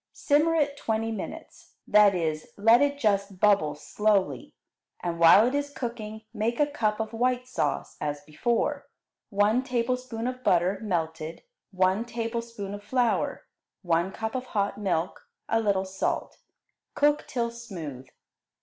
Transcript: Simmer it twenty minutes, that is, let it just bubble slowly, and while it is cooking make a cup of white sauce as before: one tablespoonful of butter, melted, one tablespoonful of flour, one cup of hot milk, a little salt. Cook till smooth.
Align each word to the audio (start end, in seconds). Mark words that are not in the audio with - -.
Simmer 0.13 0.55
it 0.55 0.77
twenty 0.77 1.11
minutes, 1.11 1.75
that 1.87 2.15
is, 2.15 2.53
let 2.57 2.81
it 2.81 2.97
just 2.97 3.39
bubble 3.39 3.75
slowly, 3.75 4.55
and 5.03 5.19
while 5.19 5.45
it 5.47 5.53
is 5.53 5.69
cooking 5.69 6.23
make 6.33 6.59
a 6.59 6.65
cup 6.65 6.99
of 6.99 7.13
white 7.13 7.47
sauce 7.47 7.97
as 8.01 8.21
before: 8.23 8.87
one 9.29 9.61
tablespoonful 9.61 10.27
of 10.37 10.43
butter, 10.43 10.79
melted, 10.81 11.43
one 11.69 12.03
tablespoonful 12.03 12.73
of 12.73 12.83
flour, 12.83 13.45
one 13.83 14.11
cup 14.11 14.33
of 14.33 14.47
hot 14.57 14.79
milk, 14.79 15.29
a 15.47 15.59
little 15.59 15.85
salt. 15.85 16.39
Cook 16.95 17.27
till 17.27 17.51
smooth. 17.51 18.07